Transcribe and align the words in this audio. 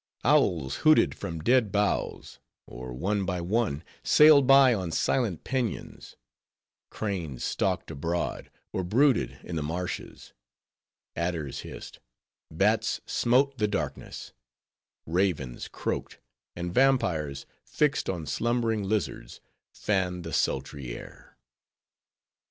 Owls 0.23 0.77
hooted 0.77 1.13
from 1.13 1.41
dead 1.43 1.71
boughs; 1.71 2.39
or, 2.65 2.91
one 2.91 3.23
by 3.23 3.39
one, 3.39 3.83
sailed 4.01 4.47
by 4.47 4.73
on 4.73 4.91
silent 4.91 5.43
pinions; 5.43 6.15
cranes 6.89 7.43
stalked 7.43 7.91
abroad, 7.91 8.49
or 8.73 8.83
brooded, 8.83 9.37
in 9.43 9.55
the 9.57 9.61
marshes; 9.61 10.33
adders 11.15 11.59
hissed; 11.59 11.99
bats 12.49 12.99
smote 13.05 13.59
the 13.59 13.67
darkness; 13.67 14.33
ravens 15.05 15.67
croaked; 15.67 16.19
and 16.55 16.73
vampires, 16.73 17.45
fixed 17.63 18.09
on 18.09 18.25
slumbering 18.25 18.81
lizards, 18.83 19.39
fanned 19.71 20.23
the 20.23 20.33
sultry 20.33 20.95
air. 20.97 21.37